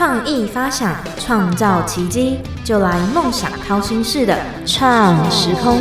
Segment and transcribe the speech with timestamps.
[0.00, 4.34] 创意发想，创造奇迹，就来梦想掏心式的
[4.64, 5.76] 创时空。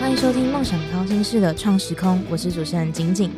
[0.00, 3.30] 欢迎收听梦想掏心式的创时空，我是主持人景景。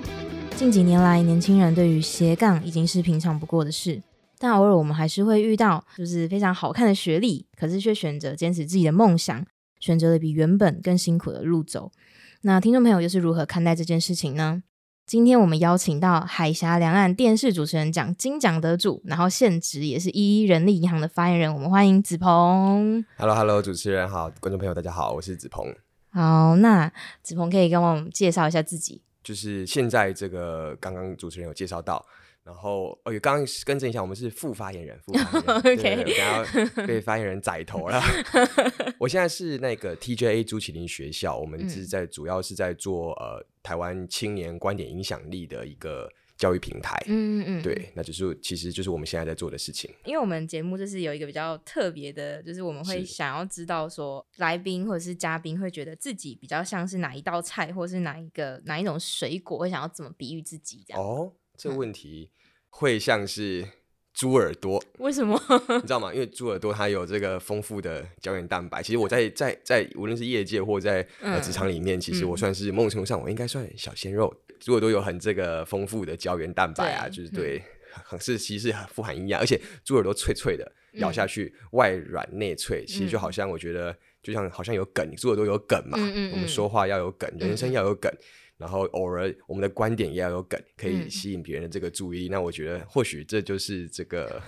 [0.56, 4.02] 近几年来，年轻人对于斜杠已经是平常不过的事，
[4.38, 9.44] 但偶尔我们还是会遇到，就是非常好看的学历，可是却选择坚持自己的梦想，
[9.78, 11.92] 选择了比原本更辛苦的路走。
[12.40, 14.62] 那听众朋友又是如何看待这件事情呢？
[15.06, 23.04] 今天我们邀请到海峡两岸电视主持人奖金奖得主，然后现职也是一一人力银行的发言人，我们欢迎子鹏。
[23.18, 25.66] Hello，Hello，主持人好，观众朋友大家好，我是子鹏。
[26.10, 26.90] 好，那
[27.22, 29.02] 子鹏可以跟我们介绍一下自己。
[29.22, 32.02] 就是现在这个刚刚主持人有介绍到，
[32.44, 36.44] 然后哦，刚刚更正一下，我们是副发言人，副发言人 等下
[36.86, 38.02] 被发言人宰头了。
[39.00, 47.02] 我现在是那个 TJA 朱启林学校，我们嗯是在、主要是在做呃台湾青年观点影响力的一个教育平台。
[47.06, 49.90] 嗯嗯，对，那就是其实就是我们现在在做的事情。
[50.04, 61.02] 因为我们节目就是有一个比较特别的，就是我们会想要知道说，来宾或者是嘉宾会觉得自己比较像是哪一道菜，或是哪一个哪一种水果，会想要怎么比喻自己这样。
[61.02, 62.30] 哦，这嗯个问题
[62.70, 63.64] 会像是
[64.12, 65.40] 猪耳朵，为什么？
[65.68, 66.12] 你知道吗？
[66.14, 68.82] 因为猪耳朵它有这个丰富的胶原蛋白。
[68.82, 74.32] 其实我在在在无论是业界或在呃嗯职场里面，其实我嗯算是某种程度上我应该算小鲜肉。
[74.60, 77.60] 猪耳朵有很这个丰富的胶原蛋白啊，就是对，
[78.04, 88.10] 很是其实富含营养，而且猪耳朵脆脆的，咬下去、外软内脆，其实就好像我觉得就像好像有梗，猪耳朵有梗嘛，嗯嗯嗯我们说话要有梗，人生要有梗。
[88.56, 92.28] 然后偶尔我们的观点也要有梗，可以嗯吸引别人的这个注意力。
[92.28, 94.40] 那我觉得或许这就是这个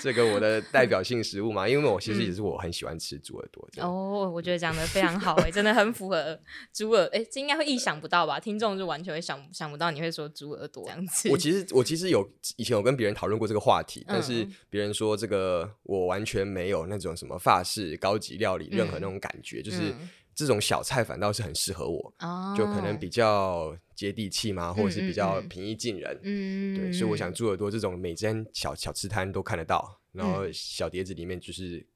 [0.00, 3.68] 这个我的代表性食物嘛，因为我其实也是我很喜欢吃猪耳朵。
[3.78, 6.38] 哦，我觉得讲的非常好哎、真的很符合
[6.72, 8.40] 猪耳哎，这应该会意想不到吧？
[8.40, 11.28] 听众就完全会想想不到你会说猪耳朵这样子。
[11.30, 12.26] 我其实我其实有
[12.56, 26.18] 以前有跟别人讨论过这个话题，但是嗯别人说这个我完全没有那种什么法式高级料理任何那种感觉，就是嗯这种小菜反倒是很适合我，哦，就可能比较接地气嘛，或者是比较平易近人。
[26.22, 31.86] 嗯，对，所以我想猪耳朵这种每间小小吃摊都看得到，然后嗯小碟子里面就是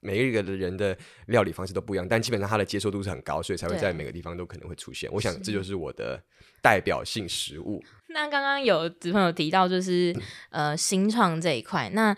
[0.00, 0.96] 每一个人的
[1.26, 5.10] 料理方式都不一样，但基本上它的接受度是很高，所以才会在每个地方都可能会出现。
[5.12, 6.22] 我想这就是我的
[6.62, 7.82] 代表性食物。
[8.08, 10.14] 那刚刚有子朋友提到就是
[10.50, 12.12] 呃新创这一块，那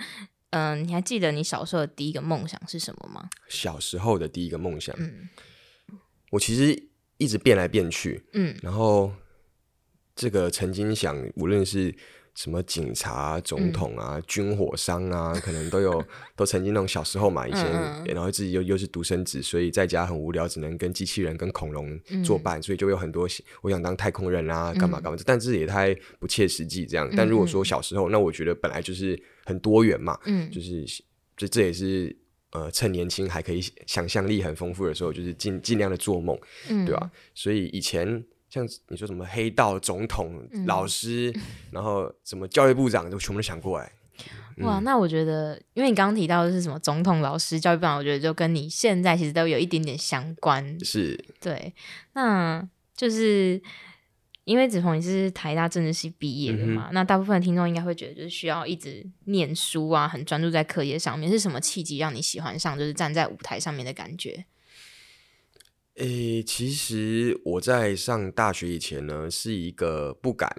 [0.51, 3.29] 嗯、呃你还记得你小时候的第一个梦想是什么吗？
[3.49, 5.29] 小时候的第一个梦想，嗯
[6.33, 6.89] 我其实
[7.19, 8.57] 一直变来变去，嗯。
[8.63, 9.13] 然后
[10.17, 11.95] 这个曾经想，无论是
[12.35, 16.03] 什么警察总统啊、军火商啊，可能都有，
[16.35, 17.71] 都曾经那种小时候嘛，以前，
[18.07, 23.29] 然后自己又又是独生子，所以在家很无聊，只能跟机器人、跟恐龙作嗯伴，所以就有很多
[23.61, 27.07] 我想当太空人啊，干嘛干嘛，但这也太不切实际这样。
[27.15, 30.51] 但如果说小时候，那我觉得本来就是很多元嘛，嗯。
[30.51, 30.87] 就是
[31.37, 32.17] 这这也是。
[32.53, 41.35] 呃，趁年轻还可以想象力很丰富的时候，就是尽尽量的做梦，嗯，对吧、所以以前像你说什么黑道、总统、嗯老师，
[41.71, 43.91] 然后什么教育部长，都全部都想过来。
[44.59, 50.79] 哇，那我觉得，因为你刚刚提到的是什么总统、老师、教育部长，我觉得就跟你现在其实都有一点点相关。
[50.85, 51.73] 是对，
[52.13, 52.63] 那
[52.95, 53.61] 就是
[54.45, 61.31] 因为子鹏你是台大政治系毕业的嘛，那大部分的听众应该会觉得就是需要一直念书啊，很专注在课业上面。
[61.31, 64.45] 是什么契机让你喜欢上就是站在舞台上面的感觉？
[65.97, 70.51] 诶、其实我在上大学以前呢，是一个不敢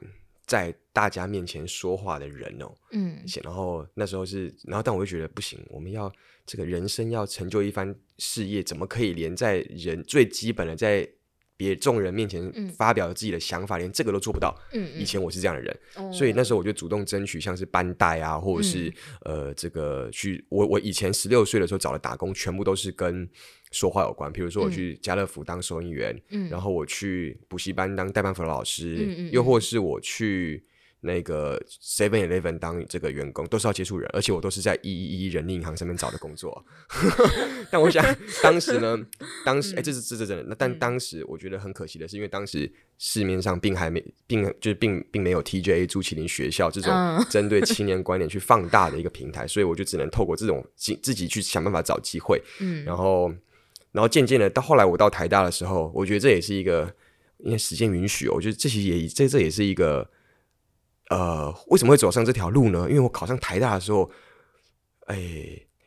[0.46, 2.72] 在大家面前说话的人哦。
[2.92, 6.10] 嗯然后那时候是，然后但我就觉得不行，我们要
[6.46, 11.10] 这个人生要成就一番事业，怎么可以连在人最基本的在
[11.56, 14.56] 别众人面前嗯发表自己的想法，连这个都做不到？
[14.74, 18.90] 嗯以前我是这样的人，嗯所以那时候我就主动争取，像是班带啊，或者是、
[19.22, 23.30] 嗯呃这个去我我以前十六岁的时候找的打工，全部都是跟
[23.72, 24.32] 说话有关。
[24.32, 30.64] 比如说我去家乐福当收银员，嗯然后我去补习班当代班辅导老师，又或是我去。
[31.06, 36.66] 那个 Seven Eleven 当这个员工都是要接触人，而且我都是在一一一人力银行上面找的工作。
[37.70, 38.04] 但我想
[38.42, 38.98] 当时呢，
[39.46, 40.44] 当时哎、这是这是真的。
[40.48, 52.42] 那但嗯当时我觉得很可惜的是，因为当时市面上并还没并就是并并没有 TJA 朱麒麟学校这种嗯针对青年 观点去放大的一个平台，所以我就只能透过这种自自己去想办法找机会。
[52.60, 53.30] 嗯然后，
[53.92, 56.94] 然后渐渐的到后来我到台大的时候，我觉得这也是一个，
[57.40, 60.10] 因为时间允许哦，我觉得这其实也这这也是一个，
[61.10, 62.88] 呃，为什么会走上这条路呢？
[62.90, 64.10] 因为我考上台大的时候，
[65.08, 65.18] 哎，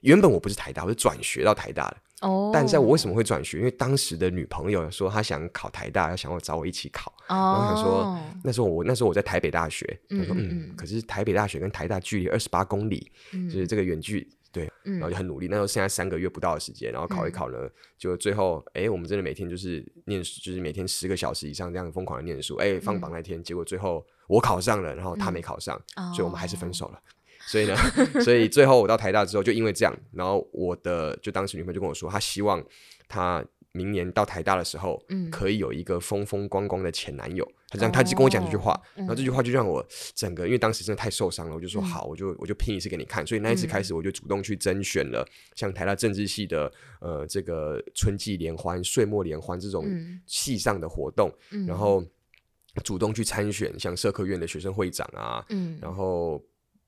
[0.01, 1.97] 原本我不是台大，我是转学到台大的。
[2.23, 3.59] 哦，但在我为什么会转学？
[3.59, 7.13] 因为当时的女朋友说她想考台大，要想要找我一起考。
[7.29, 15.49] 哦，然后想说那时候我那时候我在台北大学，他说嗯嗯嗯，可是台北大学跟台大距离二十八公里，嗯就是这个远距对，嗯然后就很努力。
[15.49, 17.69] 那时候剩下三个月不到的时间，然后考一考呢，
[17.99, 22.56] 就最后哎，我们真的每天就是念书，就是每天十个小时以上这样疯狂的念书。
[22.56, 25.79] 哎，放榜那天，结果最后我考上了，然后他没考上，
[26.14, 26.99] 所以我们还是分手了。
[27.47, 27.76] 所以呢，
[28.23, 32.64] 所以最后我到台大之后，就因为这样，然后我的就当时女朋友就跟我说，她希望
[33.06, 33.44] 她
[33.76, 35.31] 明年到台大的时候，嗯。
[35.31, 37.46] 可以有一个风风光光的前男友。
[37.69, 39.84] 他这样，他就跟我讲这句话，哦然后这句话就让我
[40.14, 41.69] 整个，因为当时真的太受伤了，我就嗯。
[41.69, 43.26] 说好，我就我就拼一次给你看。
[43.26, 50.20] 所以那一次开始，我就主动去甄选了像台大政治系的呃这个春季联欢、岁末联欢这种嗯。
[50.26, 51.67] 系上的活动，嗯。
[51.67, 52.05] 然后
[52.84, 55.76] 主动去参选像社科院的学生会长啊，嗯。
[55.82, 56.40] 然后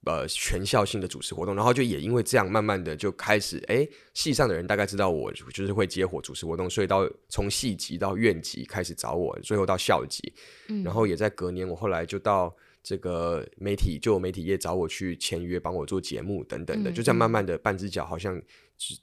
[0.05, 10.33] 呃全校性的主持活动，然后就也因为这样，慢慢的就开始，哎，系上的人大概知道我就是会接火主持活动，所以到从系级到院级开始找我，最后到校级，
[10.69, 10.83] 嗯。
[10.83, 18.43] 然后也在隔年，我后来就到这个媒体，就有媒体业找我去签约，帮我做节目等等的，嗯就这样慢慢的半只脚好像只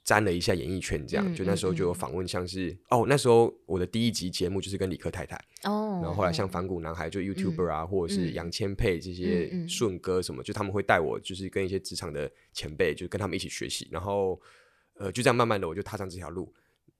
[0.02, 5.36] 沾了一下演艺圈，这样，嗯就那时候就有访问，像是哦，那时候我的第一集节目就是跟李克太太。
[5.64, 14.40] 哦，然后后来像反骨男孩就 YouTuber 啊，或者是嗯杨千霈这些顺哥什么，就他们会带我，就是跟一些职场的前辈，就跟他们一起学习，然后
[14.94, 16.50] 呃就这样慢慢的我就踏上这条路，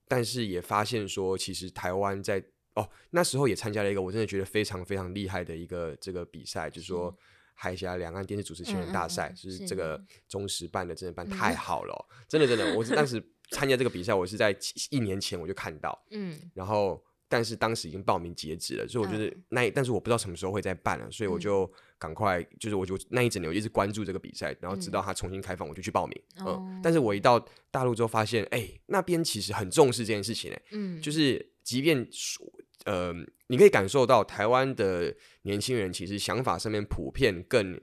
[0.06, 2.44] 但是也发现说，其实台湾在
[2.74, 7.16] 哦那时候也参加了一个我真的觉得非常非常厉害的一个这个比赛，就是说。
[7.56, 10.00] 海峡两岸电视主持新人大赛，嗯嗯嗯就是是这个。
[10.28, 11.98] 中时办的，真的办太好了哦、
[12.28, 14.54] 真的真的，我是当时参加这个比赛，我是在
[14.90, 16.38] 一年前我就看到， 嗯。
[16.52, 26.22] 然后但是当时已经报名截止了，所以我就是那一，但是我不知道什么时候会再办了，所以我就赶快，就是我就那一整年我一直关注这个比赛，然后直到它重新开放，我就去报名。
[26.40, 26.80] 嗯，哦。
[26.82, 31.00] 但是我一到大陆之后发现，哎、那边其实很重视这件事情、哎，嗯。
[31.00, 32.46] 就是即便说
[32.84, 33.12] 呃，
[33.48, 37.80] 你可以感受到台湾的年轻人其实想法上面普遍更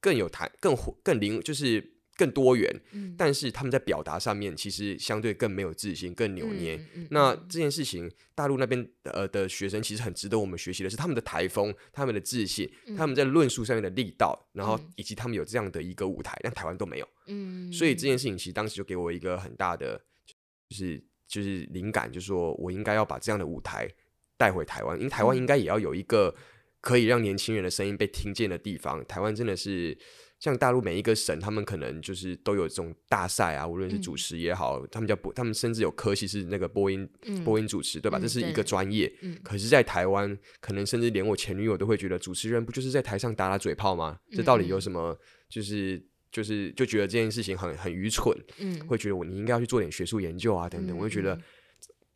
[0.00, 3.16] 更有弹更活更灵，就是更多元，嗯。
[3.18, 6.76] 但是他们在表达上面其实相对更没有自信，更扭捏。
[6.76, 7.46] 嗯嗯那嗯。
[7.50, 14.92] 这件事情，大陆那边呃的学生其实很值得我们学习的是他们的台风、他们的自信、他们在论述上面的力道，然后嗯。
[14.94, 17.08] 以及他们有这样的一个舞台，但台湾都没有。
[17.26, 20.00] 嗯，所以这件事情其实当时就给我一个很大的
[20.68, 21.02] 就是
[21.34, 23.88] 就是灵感，就是说我应该要把这样的舞台
[24.36, 26.34] 带回台湾，因为台嗯湾应该也要有一个
[26.80, 29.04] 可以让年轻人的声音被听见的地方。
[29.06, 29.96] 台湾真的是。
[30.40, 38.18] 像大陆每一个省，他们可能就是都有这种大赛啊，无论是主嗯持也好，他们叫播，他们甚至有科系是那个播音、嗯播音主持，对吧？
[38.18, 39.10] 嗯这是一个专业。
[39.22, 44.18] 嗯可是，在台湾，可能甚至连我前女友都会觉得，主持人不就是在台上打打嘴炮吗？
[44.32, 45.18] 这到底有嗯什么？
[45.48, 46.04] 就是
[46.34, 50.96] 就是就觉得这件事情很很愚蠢，嗯会觉得我你应该要去做点学术研究啊等等。
[50.96, 51.42] 嗯我就觉得嗯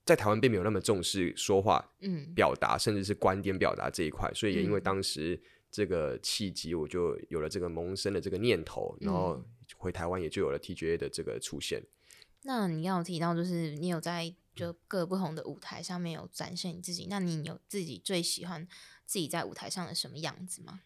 [0.05, 9.45] 在台湾并没有那么重视说话嗯表达，甚至是观点表达这一块，所以也因为嗯当时这个契机，我就有了这个萌生的这个念头，然后嗯
[9.77, 11.81] 回台湾也就有了 TGA 的这个出现。
[12.43, 18.67] 那你刚刚有提到，就是你有在就各不同的舞台上面有展现你自己，那你有自己最喜欢
[19.07, 20.81] 自己在舞台上的什么样子吗？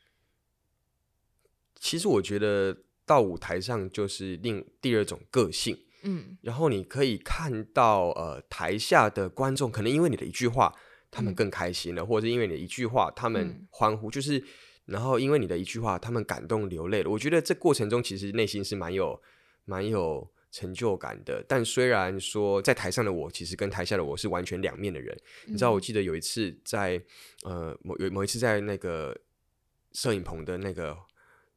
[1.76, 10.74] 其实我觉得到舞台上就是另第二种个性，嗯然后你可以看到呃台下的观众，可能因为你的一句话，
[11.10, 14.42] 他们嗯更开心了，或者是因为你的一句话，他们嗯欢呼，就是
[14.86, 17.10] 然后因为你的一句话，他们感动流泪了。
[17.10, 19.20] 我觉得这过程中其实内心是蛮有
[19.64, 21.44] 蛮有成就感的。
[21.48, 25.16] 但虽然说在台上的我，其实跟台下的我是完全两面的人。
[25.46, 27.00] 你知道，我记得有一次在
[27.44, 29.16] 呃某有某一次在那个
[29.92, 30.96] 摄影棚的那个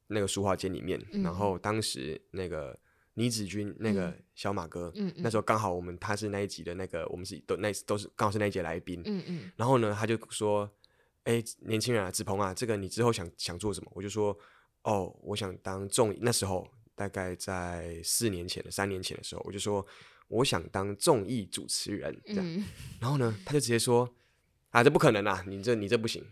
[0.07, 2.77] 那个书画间里面，嗯然后当时那个
[3.15, 10.69] 倪子君那个嗯小马哥，那时候刚好我们他是那一集的那个，我们是都那都是刚好是那一节来宾，嗯嗯然后呢他就说，
[11.24, 13.91] 哎、年轻人啊，子鹏啊，这个你之后想想做什么？
[13.95, 14.38] 我就说，
[14.83, 19.85] 哦，我想当综艺，那时候大概在四年前的三年前的时候，我就说
[20.27, 22.45] 我想当综艺主持人，这样。
[22.45, 22.63] 嗯
[23.01, 24.07] 然后呢，他就直接说
[24.71, 26.24] ：“啊，这不可能啊，你这你这不行。”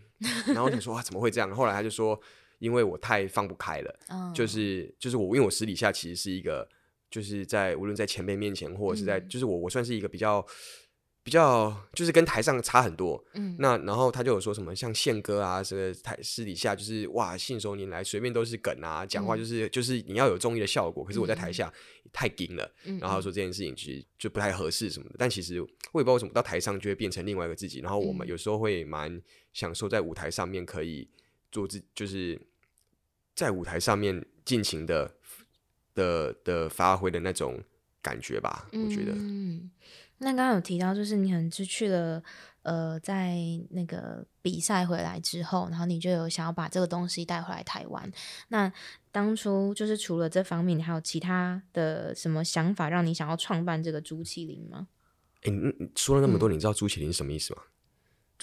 [0.46, 2.20] 然后我想说：“啊，怎么会这样？”后来他就说
[2.58, 6.68] ：“因为我太放不开了，嗯，就是就是我，因为我私底下其实是一个，
[7.10, 9.28] 就是在无论在前辈面前，或者是在，嗯。
[9.28, 10.44] 就是我我算是一个比较
[11.22, 13.24] 比较，就是跟台上差很多。
[13.34, 13.56] 嗯。
[13.58, 19.38] 那然后他就有说什么像宪哥啊，这个台私底下就是哇，信手拈来，随便都是梗啊，讲话嗯。
[19.38, 21.72] 就是、就是你要有综艺的效果，可是我在台下
[22.12, 22.74] 太硬了。
[22.84, 22.98] 嗯。
[22.98, 27.80] 然后他说这件事情其实就不太合适什么的，但其实我也不知道为什么到台上就会变成另外一个自己。
[27.80, 28.28] 然后我们嗯。
[28.28, 29.20] 有时候会蛮
[29.52, 31.08] 享受在舞台上面可以
[31.54, 32.40] 做自，就是
[33.36, 35.14] 在舞台上面尽情的
[35.94, 37.62] 的的发挥的那种
[38.02, 38.68] 感觉吧。
[38.72, 39.70] 我觉得，嗯，
[40.18, 42.20] 那刚刚有提到，就是你可能是去了
[42.62, 43.36] 呃，在
[43.70, 48.10] 那个比赛回来之后，然后你就有想要把这个东西带回来台湾。
[48.48, 48.72] 那
[49.12, 54.88] 当初就是除了这方面，你还有其他的什么想法，让你想要创办这个朱麒麟吗？
[55.42, 57.62] 哎，你说了那么多，你知道朱麒麟是什么意思吗？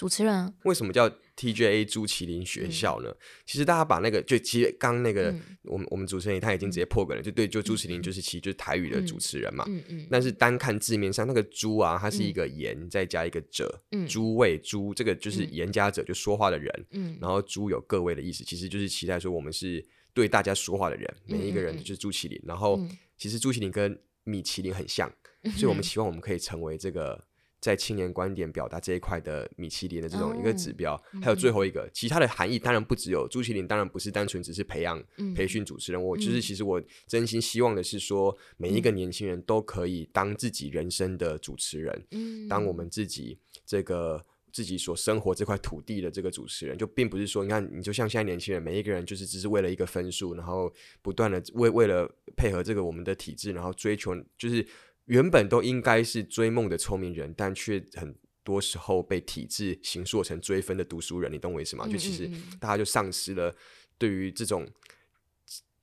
[0.02, 3.14] 主持人为什么叫 TJA 朱麒麟学校呢？
[3.46, 5.32] 其实大家把那个就其实刚那个
[5.62, 9.64] 我们我们主持人他已经直接破梗了，就对，就朱麒麟就是其实就是台语的主持人嘛。
[9.68, 10.08] 嗯嗯。
[10.10, 16.86] 但是单看字面上那个朱啊，它是一个言再加一个者，诸位朱这个就是言加者就说话的人。
[16.90, 17.16] 嗯。
[17.20, 22.42] 然后朱有各位的意思，其实就是期待说我们是对大家说话的人，每一个人就是朱麒麟。
[22.44, 22.76] 然后
[23.16, 25.08] 其实朱麒麟跟米其林很像，
[25.54, 27.24] 所以我们希望我们可以成为这个。
[27.62, 35.00] 在青年观点表达这一块的米其林的这种一个指标，还有最后一个其他的含义，当然不只有朱麒麟，当然不是单纯只是培养
[35.32, 36.02] 培训主持人。
[36.02, 42.04] 我就是其实我真心希望的是说，每一个年轻人都可以当自己人生的主持人，
[42.48, 50.68] 当我们自己这个自己所生活这块土地的这个主持人，就并不是说，你看你就像现在年轻人，每一个人就是只是为了一个分数，然后
[51.00, 54.66] 不断的为为了配合这个我们的体制，然后追求就是。
[55.06, 61.32] 原本都应该是追梦的聪明人，但却很多时候被体制形塑成追分的读书人。
[61.32, 61.86] 你懂我意思吗？
[61.86, 62.30] 就其实
[62.60, 63.54] 大家就丧失了
[63.98, 64.66] 对于这种。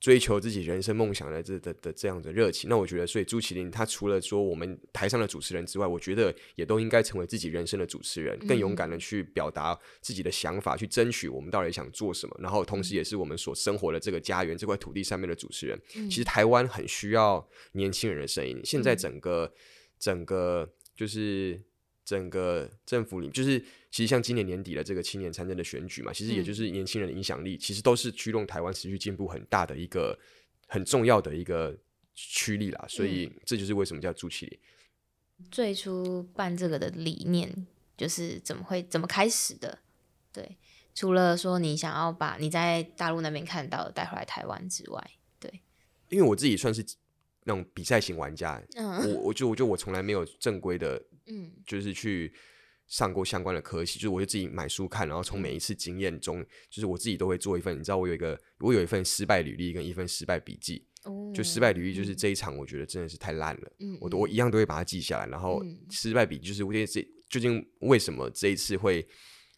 [0.00, 15.78] 追求自己人生梦想的这的的这样的热情，那我觉得，所以朱麒麟他除了说我们台上的主持人之外，我觉得也都应该成为自己人生的主持人，更勇敢的去表达自己的想法，去争取我们到底想做什么，然后同时也是我们所生活的这个家园这块土地上面的主持人。
[15.92, 19.52] 其实台湾很需要年轻人的声音，现在整个
[19.98, 21.60] 整个就是。
[22.10, 23.56] 整个政府里，就是
[23.88, 30.18] 其实像今年年底的这个青年参政的选举嘛，其实也就是年轻人的影响力，其实都是驱动台湾持续进步很大的一个
[30.66, 31.78] 很重要的一个
[32.16, 32.84] 驱力啦。
[32.88, 34.58] 所以这就是为什么叫朱启麟。
[35.52, 37.64] 最初办这个的理念
[37.96, 39.78] 就是怎么会怎么开始的？
[40.32, 40.58] 对，
[40.92, 45.60] 除了说你想要把你在大陆那边看到的带回来台湾之外，对，
[46.08, 46.84] 因为我自己算是
[47.44, 51.02] 那种比赛型玩家，我我就我就我从来没有正规的。
[51.32, 52.32] 嗯，就是去
[52.88, 57.78] 上过相关的科系，就是我就自己买书看，然后从每一次经验中，就是我自己都会做一份。
[57.78, 60.84] 你知道，我有一个，我有一份失败履历跟一份失败笔记。
[61.04, 63.72] 哦，就失败履历就是这一场，我觉得真的是太烂了。
[63.78, 65.26] 嗯，我我一样都会把它记下来。
[65.26, 69.06] 然后失败笔就是我觉得这究竟为什么这一次会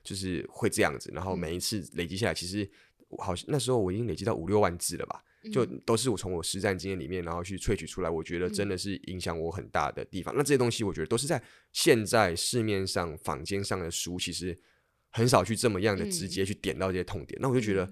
[0.05, 1.11] 就是会这样子？
[1.15, 2.71] 然后每一次累积下来，其实
[3.17, 5.25] 好像那时候我已经累积到五六万字了吧。
[5.51, 10.33] 就都是我从我实战经验里面，然后去萃取出来，我觉得真的是影响我很大的地方。
[10.37, 14.57] 那这些东西，我觉得都是在现在市面上坊间上的书，其实
[15.11, 17.37] 很少去这么样的直接去点到这些痛点。
[17.41, 17.91] 那我就觉得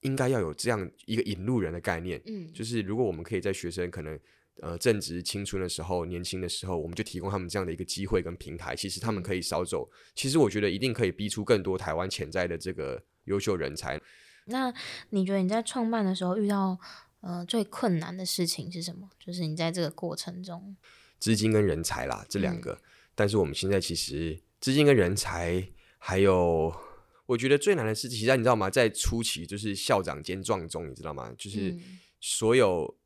[0.00, 4.18] 应该要有这样一个引路人的概念，嗯，就是如果我们可以在学生可能
[4.60, 9.90] 呃正值青春的时候、年轻的时候，我们就提供他们这样的一个机会跟平台，其实他们可以少走。
[10.14, 13.98] 其实我觉得一定可以逼出更多台湾潜在的这个优秀人才。
[14.46, 14.72] 那
[15.10, 16.78] 你觉得你在创办的时候遇到
[17.20, 19.08] 呃最困难的事情是什么？
[19.18, 20.76] 就是你在这个过程中，
[21.18, 22.78] 资金跟人才啦，这两个。
[23.14, 25.68] 但是我们现在其实资金跟人才，
[25.98, 26.74] 还有
[27.26, 28.68] 我觉得最难的事情，其实你知道吗？
[28.68, 31.32] 在初期就是校长兼撞钟，你知道吗？
[31.38, 31.78] 就是
[32.20, 32.96] 所有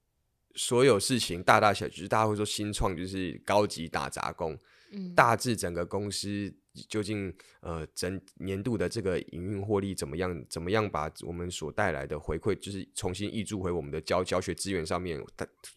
[0.54, 4.58] 所有事情大大小，就是大家会说新创就是高级打杂工，
[4.92, 6.54] 嗯，大致整个公司。
[6.88, 10.44] 究竟呃整年度的这个营运获利怎么样？
[10.48, 15.22] 怎么样把我们所带来的回馈，就是重新挹注回我们的教教学资源上面，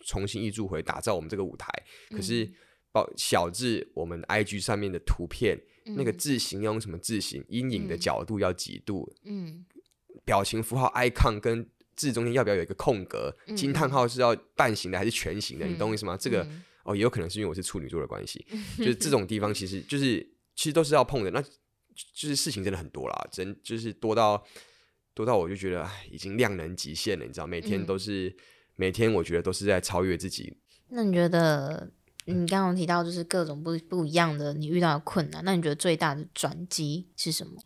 [0.05, 1.67] 重新挹注回打造我们这个舞台。
[2.09, 2.49] 可是，
[2.91, 5.59] 包小字我们 IG 上面的图片，
[5.95, 7.43] 那个字形要用什么字形？
[7.47, 9.11] 阴影的角度要几度？
[9.23, 9.65] 嗯，
[10.25, 13.35] 表情符号 icon 跟字中间要不要有一个空格？
[13.55, 15.65] 惊叹号是要半形的还是全形的？
[15.65, 16.17] 你懂我意思吗？
[16.17, 16.47] 这个
[16.83, 18.45] 哦，也有可能是因为我是处女座的关系，
[18.77, 20.27] 就是这种地方其实就是。
[20.59, 24.45] 其实都是要碰的，那就是事情真的很多啦，真就是多到
[25.13, 28.35] 多到我就觉得哎，已经量能极限了，你知道，每天都是
[28.75, 30.57] 每天，我觉得都是在超越自己。
[30.89, 31.89] 那你觉得
[32.25, 37.63] 你刚刚提到就是各种不不一样的你遇到的困难，那你觉得最大的转机是什么？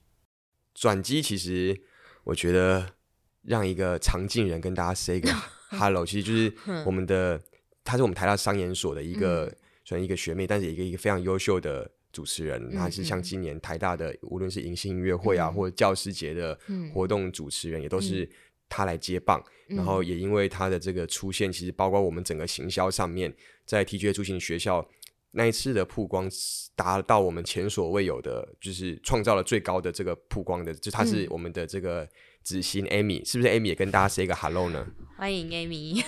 [0.75, 1.81] 转机其实
[2.25, 2.93] 我觉得
[3.41, 5.33] 让一个常进人跟大家 say 个
[5.79, 6.53] hello，其实就是
[6.85, 7.41] 我们的，
[7.83, 9.51] 他是我们台大商研所的一个
[9.83, 11.89] 算一个学妹，但是一个一个非常优秀的。
[12.13, 16.58] 主持人，他是像今年台大的，无论是迎新音乐会啊，或者教师节的
[16.93, 18.29] 活动主持人，也都是
[18.70, 19.43] 他来接棒。
[19.67, 23.34] 然后也因为他的这个出现，其实包括我们整个行销上面，
[23.65, 24.88] 在 TGA 出行学校
[25.32, 26.29] 那一次的曝光，
[26.75, 32.08] 达到我们前所未有的，就是创造了最高的这个曝光的，就他是我们的这个
[32.43, 34.85] 子欣 Amy，是不是 Amy 也跟大家 say 个 hello 呢？
[35.15, 36.03] 欢迎 Amy。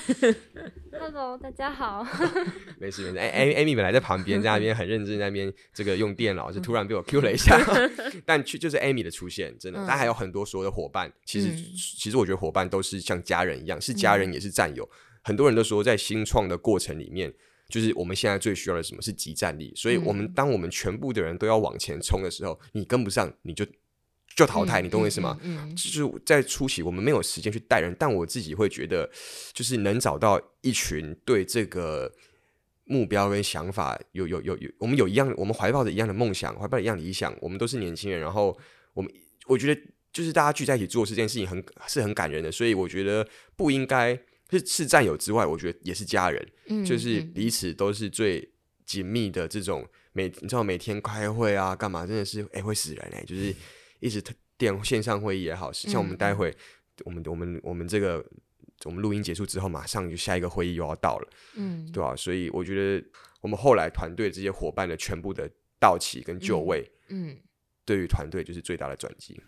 [0.92, 2.06] Hello，大家好。
[2.78, 7.58] 没事没事，哎、Amy Amy 本来在旁边，在那边很认真，在那边这个用电脑，就突然被我 Q 了一下，
[8.26, 9.86] 但去就是 Amy 的出现，真的，嗯。
[9.88, 11.66] 但还有很多所有的伙伴，其实、嗯。
[11.98, 14.88] 其实我觉得伙伴都是像家人一样，是家人也是战友。
[15.24, 17.34] 很多人都说，在新创的过程里面，
[17.70, 19.02] 就是我们现在最需要的什么？
[19.02, 20.34] 是集战力，所以我们嗯。
[20.34, 23.66] 当我们全部的人都要往前冲的时候，你跟不上，你就
[24.36, 25.40] 就淘汰，你懂我意思吗？
[25.42, 29.10] 嗯嗯就是在初期，我们没有时间去带人，但我自己会觉得，
[29.54, 32.12] 就是能找到一群对这个
[32.84, 38.56] 目标跟想法有有有有，我们有一样，我们怀抱着一样的梦想，怀抱着一样理想，我们都是年轻人，然后
[38.94, 39.10] 我们
[39.48, 43.26] 我觉得就是大家聚在一起做这件事情很是很感人的，所以我觉得
[43.56, 44.14] 不应该
[44.52, 48.50] 是是战友之外，我觉得也是家人，嗯就是嗯彼此都是最
[48.86, 53.56] 紧密的这种每你知道每天开会啊干嘛，真的是哎、会死人哎、就是
[54.00, 54.24] 一直
[54.58, 56.56] 电线上会议也好，像我们嗯待会、
[57.04, 58.26] 我们我们我们这个
[58.84, 63.06] 我们录音结束之后，马上就下一个会议又要到了，嗯对吧、所以我觉得
[63.42, 65.50] 我们后来团队这些伙伴的全部的
[65.80, 67.38] 到齐跟就位，嗯。
[67.88, 69.40] 对于团队就是最大的转机。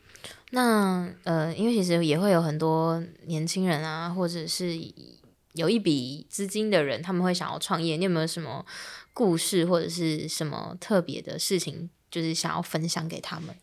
[0.52, 4.78] 那呃，因为其实也会有很多年轻人啊，或者是
[5.54, 7.98] 有一笔资金的人，他们会想要创业。
[7.98, 8.64] 你有没有什么
[9.12, 13.56] 故事或者是什么特别的事情，就是想要分享给他们？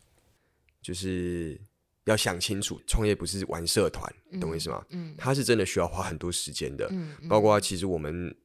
[0.85, 1.59] 就是
[2.03, 4.85] 要想清楚，创业不是玩社团，懂我意思吗？
[4.91, 6.87] 嗯它是真的需要花很多时间的。
[6.91, 8.35] 嗯，包括其实我们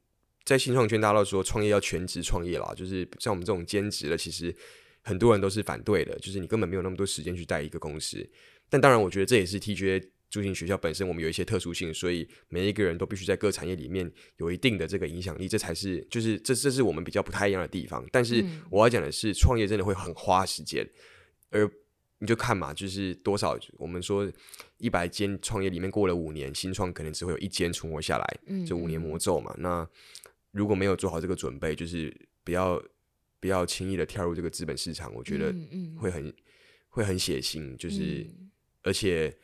[0.43, 4.55] 在新创圈，大家都说创业要全职创业啦，就是像我们这种兼职的，其实
[5.03, 8.27] 很多人都是反对的，就是你根本没有那么多时间去带一个公司。
[8.71, 18.03] 但当然，我觉得这也是 TGA 住行学校本身我们有一些特殊性，所以每一个人都必须在各产业里面有一定的这个影响力，这才是就是这这是我们比较不太一样的地方。
[18.11, 20.89] 但是嗯我要讲的是，创业真的会很花时间，
[21.51, 21.69] 而
[22.21, 24.31] 你就看嘛，就是多少我们说
[24.77, 29.53] 一百间创业里面过了五年，新创可能只会有一间存活下来，嗯就五年魔咒嘛。
[29.57, 29.85] 那
[30.51, 32.79] 如果没有做好这个准备，就是不要
[33.39, 36.31] 不要轻易的跳入这个资本市场，我觉得嗯嗯会很、
[36.89, 37.75] 会很血腥。
[37.75, 38.51] 就是、嗯
[38.83, 39.35] 而且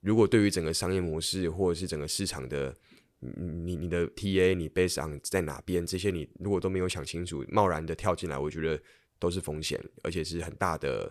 [0.00, 2.76] 如果对于整个商业模式或者是整个市场的
[3.20, 8.78] 你你你的 TA 你 base on 在哪边，这些你如果都没有想清楚，贸然的跳进来，我觉得
[9.18, 11.10] 都是风险，而且是很大的，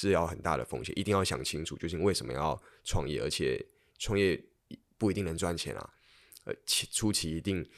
[0.00, 3.60] 是要很大的风险，一定要想清楚，就是你为什么要创业，而且
[3.98, 4.40] 创业
[4.96, 5.90] 不一定能赚钱啊，
[6.44, 7.68] 呃，期初期一定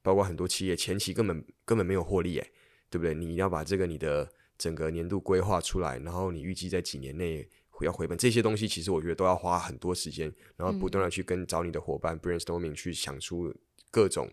[0.00, 2.52] 包括很多企业前期根本根本没有获利，诶，
[2.88, 3.12] 对不对？
[3.12, 7.46] 你要把这个你的整个年度规划出来，然后你预计在几年内
[7.82, 13.54] 要回本，这些东西其实我觉得都要花很多时间，然后不断的去跟找你的伙伴 brainstorming 去想出
[13.90, 14.32] 各种，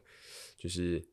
[0.57, 1.05] 就是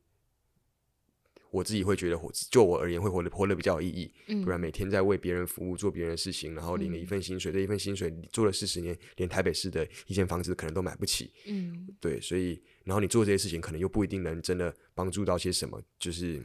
[1.51, 4.43] 我自己会觉得活，就我而言会活得活得比较有意义，嗯。
[4.43, 11.89] 不然每天在为别人服务做别人的事情，然后领了一份薪水，这一份薪水你做了四十年，连台北市的一间房子可能都买不起，嗯。
[12.01, 16.43] 对，所以然后你做这些事情，可能又不一定能真的帮助到些什么，就是，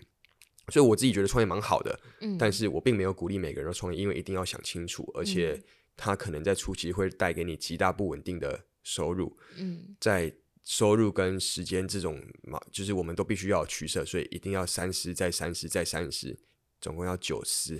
[0.69, 2.37] 所以我自己觉得创业蛮好的，嗯。
[2.37, 5.61] 但是我并没有鼓励每个人都创业，因为一定要想清楚，而且
[5.95, 9.95] 它可能在初期会带给你极大不稳定的收入，嗯。
[9.99, 10.33] 在
[10.65, 16.37] 收入跟时间这种嘛，就是我们都必须要有取舍，所以一定要三思再三思再三思，
[16.81, 17.79] 总共要九思，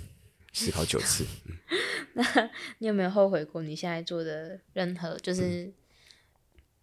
[0.52, 1.26] 思考九次。
[2.14, 2.24] 那
[2.78, 5.74] 你有没有后悔过你现在做的任何就是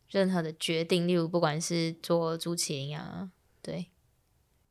[0.10, 1.08] 任何的决定？
[1.08, 3.88] 例如，不管是做朱麒麟啊，对，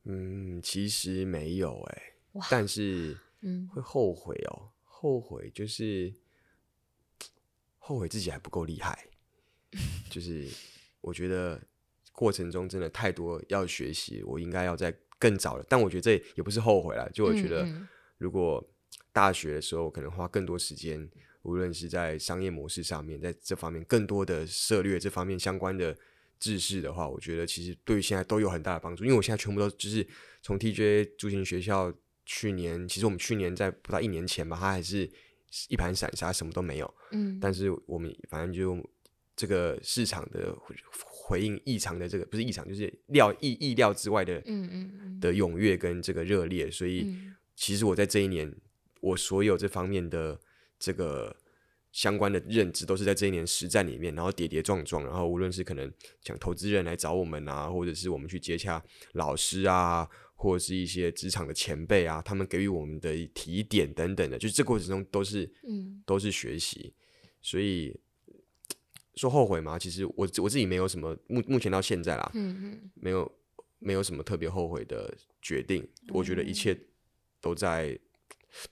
[0.05, 6.15] 嗯，其实没有哎、哇但是嗯会后悔哦，后悔就是
[7.79, 9.09] 后悔自己还不够厉害，
[10.11, 10.47] 就是
[11.03, 11.61] 我觉得
[12.13, 15.65] 过程中真的太多要学习，我应该要在更早了。
[15.69, 17.69] 但我觉得这也不是后悔了，就我觉得
[18.17, 18.67] 如果
[19.13, 21.07] 大学的时候可能花更多时间，
[21.43, 25.97] 无论是在商业模式上面，在这方面更多的涉略这方面相关的
[26.39, 29.05] 知识的话，我觉得其实对于现在都有很大的帮助。
[29.05, 30.07] 因为我现在全部都就是
[30.41, 31.93] 从 TJ 驻行学校，
[32.25, 35.11] 去年其实我们去年在不到一年前吧，它还是
[35.69, 36.95] 一盘散沙，什么都没有。
[37.11, 38.77] 嗯，但是我们反正就
[39.43, 45.21] 这个市场的回回应异常的这个不是异常，就是料意意料之外的嗯嗯嗯。
[45.21, 47.35] 的踊跃跟这个热烈，所以嗯。
[47.57, 48.55] 其实我在这一年，
[49.01, 50.41] 我所有这方面的
[50.79, 51.37] 这个
[51.91, 58.81] 相关的认知，都是在这一年实战里面，然后跌跌撞撞，然后无论是可能讲投资人来找我们啊，或者是我们去接洽
[59.15, 66.01] 老师啊，或者是一些职场的前辈啊，他们给予我们的提点等等的，就是这过程中都是嗯。
[66.07, 66.95] 都是学习，
[67.41, 67.99] 所以
[69.15, 69.79] 说后悔吗？
[69.79, 73.31] 其实我我自己没有什么目目前到现在啦，嗯嗯没有
[73.79, 75.87] 没有什么特别后悔的决定。
[76.09, 76.79] 我觉得一切
[77.41, 77.99] 都在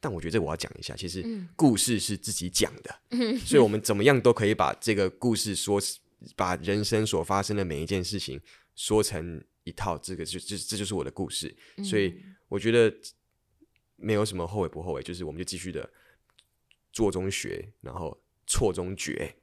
[0.01, 5.81] 但我觉得这我要讲一下，其实嗯故事是自己讲的，所以我们怎么样都可以把这个故事说，
[6.37, 8.41] 把人生所发生的每一件事情
[8.75, 11.55] 说成一套，这个就这这就是我的故事。
[11.85, 12.15] 所以
[12.49, 12.95] 我觉得
[13.97, 15.91] 没有什么后悔不后悔，就是我们就继续的
[16.93, 19.35] 做中学，然后错中觉。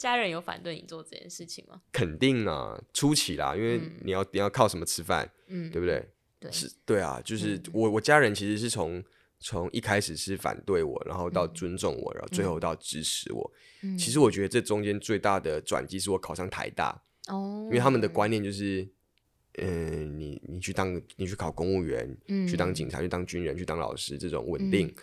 [0.00, 1.82] 那家人有反对你做这件事情吗？
[1.92, 3.92] 肯定啊，初期啦，因为嗯。
[4.02, 6.08] 你要、你要靠什么吃饭，嗯，对不对？
[6.38, 6.50] 对。
[6.50, 7.62] 是，对啊，就是嗯。
[7.74, 9.04] 我我家人其实是从
[9.38, 13.52] 从一开始是反对我，然后到尊重我，然后最后到支持我。
[13.82, 13.98] 嗯。
[13.98, 18.88] 其实我觉得这中间最大的转机是我考上台大，哦，因为他们的观念就是，
[19.58, 22.48] 嗯、你你去当你去考公务员，嗯。
[22.48, 24.94] 去当警察，去当军人，去当老师，这种稳定。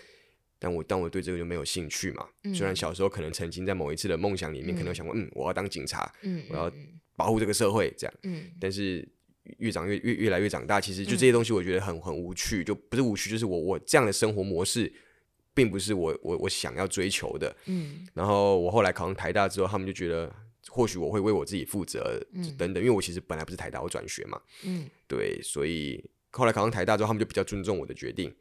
[0.59, 2.27] 但我但我对这个就没有兴趣嘛。
[2.43, 8.13] 嗯虽然小时候可能曾经在某一次的梦想里面，可能想过，嗯，我要当警察，嗯，我要嗯保护这个社会，这样。
[8.23, 9.07] 嗯但是
[9.59, 14.91] 越长越越越来越长大，其实就这些东西，我觉得很很无趣，就不是无趣，就是我我这样的生活模式，
[15.53, 17.55] 并不是我我我想要追求的。
[17.65, 20.33] 嗯然后我后来考上台大之后，他们就觉得
[20.67, 22.19] 或许我会为我自己负责，
[22.57, 28.33] 等等，因为我其实本来不是台大，我转学嘛，嗯对，所以后来考上台大之后，他们就比较尊重我的决定。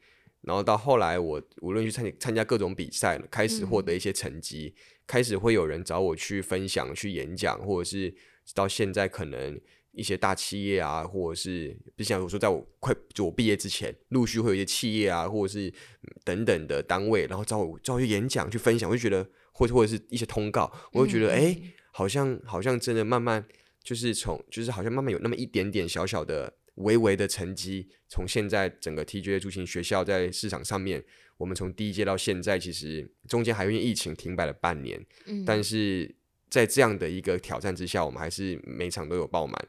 [0.43, 4.75] 然后到后来，我无论去参参加各种比赛，开始获得一些成绩，
[5.07, 8.15] 开始会有人找我去分享、去演讲，或者是
[8.55, 21.59] 到现在可能一些大企业啊，或者是不像我说，在我快就我毕业之前，陆续会有一些企业啊，或者是嗯等等的单位，然后找我找我去演讲、去分享，我就觉得，或或者是一些通告，我就觉得，哎、
[21.91, 23.45] 好像好像真的慢慢
[23.83, 31.05] 就是从就是好像慢慢有那么一点点小小的微微的成绩，从现在整个 TGA 出行学校在市场上面，
[31.37, 36.15] 我们从第一届到现在，其实中间还因为疫情停摆了半年，嗯，但是
[36.49, 39.69] 在这样的一个挑战之下，我们还是每场都有爆满，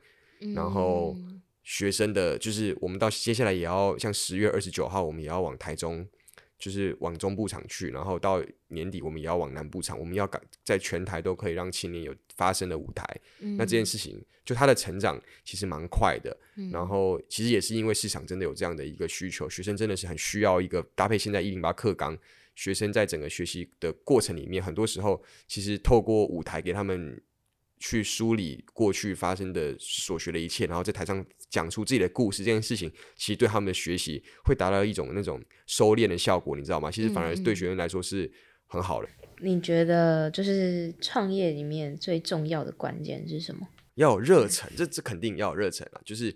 [0.54, 6.08] 然后嗯学生的就是我们到接下来也要像十月二十九号，我们也要往台中。
[6.58, 13.06] 就是往中部场去，然后到年底我们也要往南部场，我们要赶在全台都可以让青年有发声的舞台。
[13.40, 16.36] 那这件事情，就他的成长其实蛮快的。
[16.72, 22.18] 然后其实也是因为市场真的有这样的一个需求，学生真的是很需要一个搭配现在一零八课纲，
[22.56, 27.22] 学生在整个学习的过程里面，很多时候其实透过舞台给他们
[27.80, 36.90] 去梳理过去发生的所学的一切，然后在台上讲出自己的故事，这件事情其实对他们的学习会达到一种那种收敛的效果，你知道吗？
[36.90, 38.32] 其实反而对学生来说是
[38.66, 39.10] 很好的。
[39.42, 43.68] 你觉得就是创业里面最重要的关键是什么？
[43.96, 46.02] 要有热忱，这这肯定要有热忱啊。
[46.04, 46.36] 就是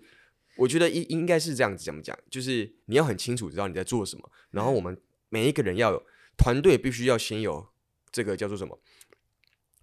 [0.56, 2.16] 我觉得应应该是这样子，怎么讲？
[2.30, 4.96] 就是你要很清楚知道你在做什么，然后我们
[5.28, 6.02] 每一个人要有
[6.36, 7.66] 团队，必须要先有
[8.10, 8.80] 这个叫做什么？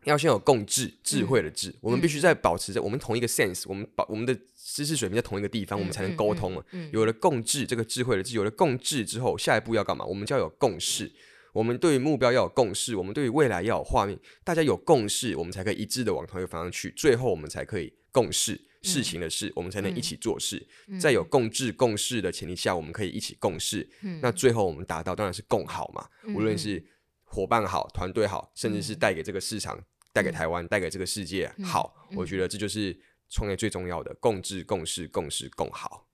[0.06, 1.74] 要先有共智，智慧的智。
[1.82, 6.64] 我们必须在保持着我们同一个 sense，我们保我们的知识水平在同一个地方，我们才能沟通嘛。
[6.92, 10.06] 有了共智，这个智慧的智，有了共智之后，下一步要干嘛？
[10.06, 11.12] 我们就要有共识。
[11.52, 20.66] 我们对于目标要有共识，我们对于未来要有画面，大家有共识，我们才可以一致的往同一个方向去，最后我们才可以共事事情的事，我们才能一起做事。
[21.00, 23.90] 在有共治共事的前提下，我们可以一起共事。
[24.22, 26.82] 那最后我们达到当然是共好嘛，无论是
[27.30, 29.80] 伙伴好、团队好，甚至是带给这个市场、
[30.12, 36.08] 带给台湾、带给这个世界好，我觉得这就是创业最重要的共治共事共事共好。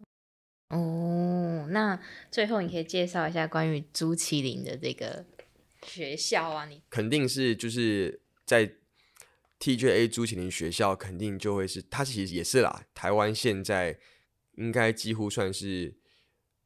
[0.70, 1.98] 哦，那
[2.30, 5.26] 最后你可以介绍一下关于朱麒麟的这个
[5.84, 6.66] 学校啊？
[6.66, 8.76] 你肯定是就是在
[9.60, 13.98] TJA 朱麒麟学校，肯定就会是它其实也是啦，台湾现在
[14.56, 15.96] 应该几乎算是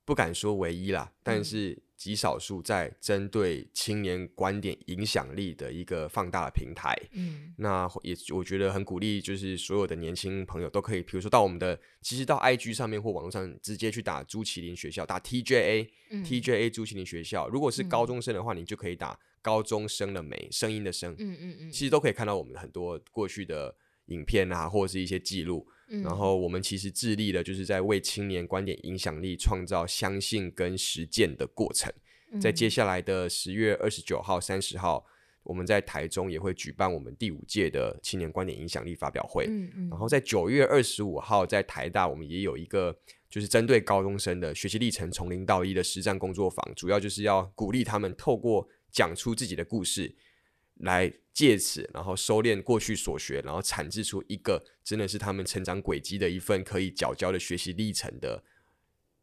[0.05, 6.95] 不敢说唯一啦，但是极少数在针对青年观点影响力的一个放大的平台。
[7.11, 17.49] 嗯那也我觉得很鼓励，就是所有的年轻朋友都可以，比如说到我们的，其实到 IG 上面或网络上直接去打朱麒麟学校，打 TJA、嗯 TJA 朱麒麟学校。
[17.49, 25.67] 如果是高中生的话，你就可以打高中生的美，声音的声，嗯嗯嗯，其实都可以看到我们很多过去的影片啊，或者是一些记录。
[25.89, 31.91] 嗯然后我们其实致力的就是在为青年观点影响力创造相信跟实践的过程。
[32.31, 35.03] 嗯在接下来的十月二十九号、三十号，
[35.41, 39.45] 我们在台中也会举办我们第五届的青年观点影响力发表会。
[39.89, 42.95] 然后在九月二十五号，在台大我们也有一个
[43.31, 50.15] 就是针对高中生的学习历程从零到一的实战工作坊，主要就是要鼓励他们透过讲出自己的故事，
[50.81, 58.43] 来借此然后收敛过去所学，然后产制出一个真的是他们成长轨迹的一份可以缴交的学习历程的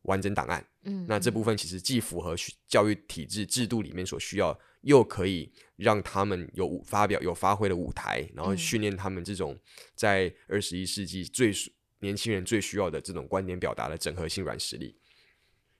[0.01, 0.67] 完整档案。
[0.85, 9.55] 嗯那这部分其实既符合学教育体制制度里面所需要，又可以让他们有发表有发挥的舞台，然后嗯训练他们这种
[9.95, 14.97] 在二十一世纪最需年轻人最需要的这种观点表达的整合性软实力。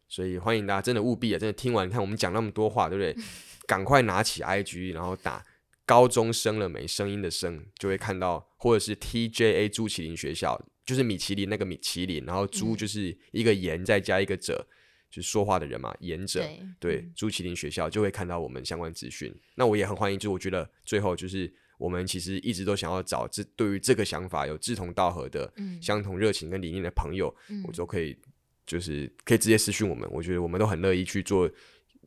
[0.07, 3.17] 所以欢迎大家真的务必啊，真的听完，你看我们讲那么多话，对不对？
[3.67, 5.45] 赶快拿起 IG，然后打
[5.87, 14.67] 高中生了没声音的声，就会看到，或者是 TJA 朱麒麟学校，就是米其林那个米其林，然后朱就是一个言再加一个者，
[15.09, 16.41] 就是说话的人嘛，言者。
[16.81, 19.33] 对对，朱麒麟学校就会看到我们相关资讯。
[19.55, 28.19] 那我也很欢迎，就我觉得最后就是我们其实一直都想要找这对于这个想法有志同道合的、嗯相同热情跟理念的朋友，嗯我都可以
[28.67, 30.09] 就是可以直接私讯我们。
[30.11, 31.49] 我觉得我们都很乐意去做，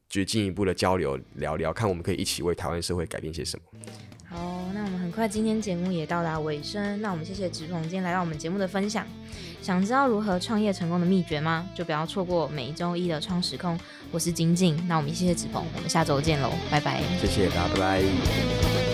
[0.09, 3.79] 就进一步的交流聊聊，看我们可以一起为台湾社会改变些什么。
[4.27, 9.05] 好，那我们很快今天节目也到达尾声，那我们谢谢子鹏今天来到我们节目的分享。
[9.61, 11.67] 想知道如何创业成功的秘诀吗？
[11.75, 13.79] 就不要错过每周一的创时空。
[14.11, 17.01] 我是金靖，那我们谢谢子鹏，我们下周见喽，拜拜。
[17.19, 18.88] 谢谢大家，拜拜。